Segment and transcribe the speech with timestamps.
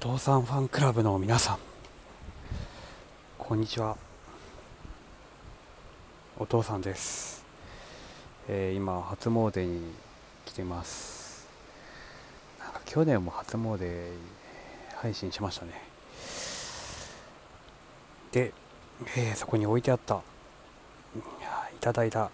[0.00, 1.58] 父さんファンクラブの皆さん
[3.36, 3.96] こんにちは。
[6.38, 7.44] お父さんです、
[8.46, 9.82] えー今初詣に
[10.46, 11.48] 来てます。
[12.60, 14.12] なんか去年も初詣
[14.94, 15.72] 配信しましたね。
[18.30, 18.52] で、
[19.16, 20.18] えーそこに置いてあったい
[21.74, 22.30] いただいた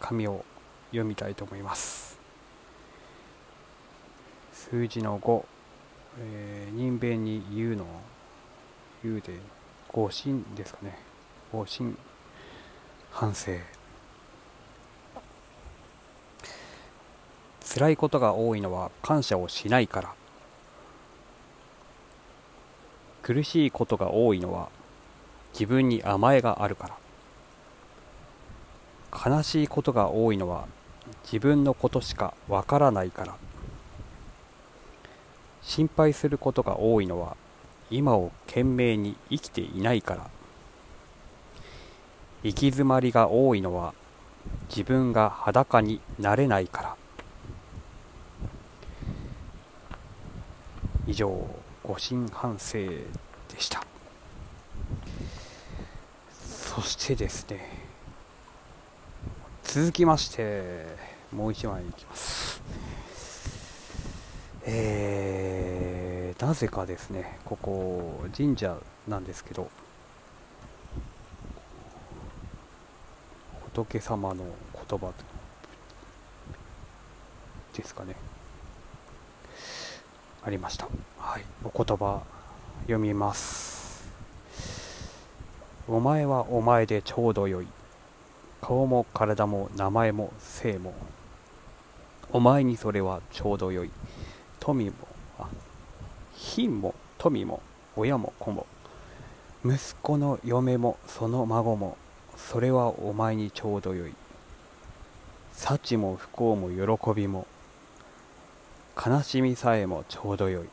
[0.00, 0.44] 紙を
[0.90, 2.18] 読みたいと思います。
[4.52, 5.44] 数字の5
[6.20, 7.86] えー人弁に言うの
[9.02, 9.34] 言うで
[9.88, 10.98] 誤信ですかね。
[11.52, 11.96] 誤信
[13.10, 13.52] 反省。
[17.64, 20.14] 辛いことが多いのは感謝をしないから。
[23.22, 24.68] 苦しいことが多いのは
[25.52, 26.98] 自分に甘えがあるから。
[29.30, 30.66] 悲しいことが多いのは
[31.24, 33.34] 自分のことしかわからないから。
[35.68, 37.36] 心配することが多いのは
[37.90, 40.30] 今を懸命に生きていないから。
[42.42, 43.92] 行き詰まりが多いのは
[44.70, 46.96] 自分が裸になれないから。
[51.06, 51.46] 以上
[51.82, 53.04] 誤信反省で
[53.58, 53.84] した。
[56.32, 57.60] そしてですね
[59.64, 60.86] 続きまして
[61.30, 62.62] もう一枚いきます。
[64.70, 65.27] えー、
[66.40, 68.76] なぜかですねここ神社
[69.06, 69.68] なんですけど
[73.74, 74.44] 仏様の
[74.88, 75.12] 言葉
[77.78, 78.16] ですかね。
[80.42, 80.88] ありました。
[81.18, 81.44] はい。
[81.62, 82.22] お言葉
[82.82, 84.08] 読みます。
[85.86, 87.68] お前はお前でちょうどよい。
[88.60, 90.92] 顔も体も名前も性も。
[92.32, 93.90] お前にそれはちょうどよい。
[94.58, 94.92] 富も
[95.38, 95.48] あ
[96.40, 97.60] 品も富も
[97.96, 98.64] 親も子も
[99.64, 101.98] 息子の嫁もその孫も
[102.36, 104.14] それはお前にちょうどよい。
[105.52, 107.44] 幸も不幸も喜びも
[108.96, 110.68] 悲しみさえもちょうどよい。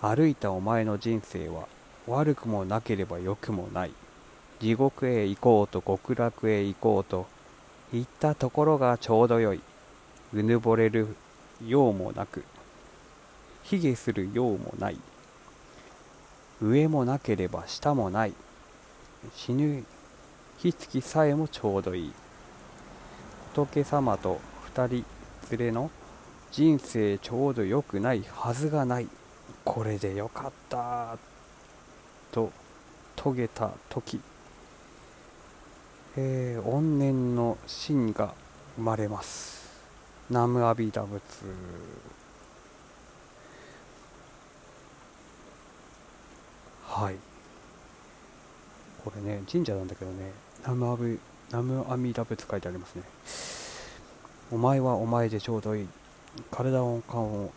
[0.00, 1.68] 歩いたお前の人生は
[2.08, 3.92] 悪くもなければ良くもない。
[4.58, 7.26] 地獄へ行こうと極楽へ行こうと
[7.92, 9.60] 行ったところがちょうどよい。
[10.34, 11.14] うぬぼれる
[11.64, 12.42] ようもなく
[13.64, 14.98] 卑下するようもない。
[16.60, 18.34] 上もなければ下もない。
[19.34, 19.84] 死ぬ
[20.58, 22.12] 日月さえもちょうどいい。
[23.54, 25.04] 仏様と二人
[25.50, 25.90] 連れの
[26.50, 29.08] 人生ちょうど良くないはずがない。
[29.64, 31.16] これでよかった。
[32.30, 32.50] と
[33.16, 34.20] 遂げた時。
[36.16, 38.34] えー、怨念の真が
[38.76, 39.62] 生まれます。
[40.30, 41.20] ナムアビダ仏。
[46.92, 47.16] はい。
[49.02, 50.30] これね神社なんだけどね
[50.62, 51.18] ナムアビ
[51.50, 53.02] ナムアミダ仏書いてありますね。
[54.50, 55.88] お前はお前でちょうどいい。
[56.50, 57.52] 体も顔も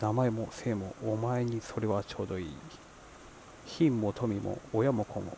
[0.00, 2.54] 名前も姓もお前にそれはちょうどいい。
[3.66, 5.36] 品も富も親も子も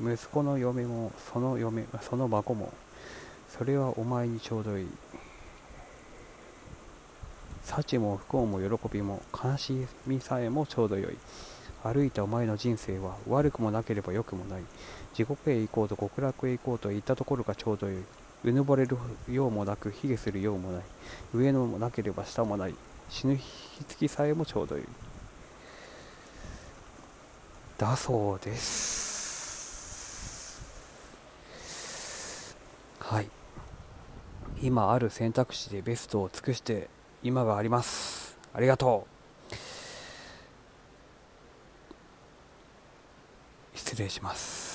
[0.00, 2.72] 息子の嫁もその嫁その孫も
[3.48, 4.88] それはお前にちょうどいい。
[7.64, 11.16] 幸も不幸も喜びも悲しみさえもちょうどよい。
[11.84, 14.62] 歩いたお前の人生は悪くもなければ良くもない。
[15.14, 18.02] 地獄へ行こうと極楽へ行こうと言ったところがちょうどよい。
[18.44, 18.96] うぬぼれる
[19.30, 20.82] ようもなく卑下するようもない。
[21.34, 22.74] 上のもなければ下もない。
[23.08, 23.44] 死ぬ日
[23.84, 24.86] 月さえもちょうどよい。
[27.78, 29.82] だそうです。
[33.00, 33.28] はい。
[34.60, 36.88] 今ある選択肢でベストを尽くして
[37.24, 38.38] 今があります。
[38.54, 39.21] ありがとう。
[43.92, 44.71] 失礼します。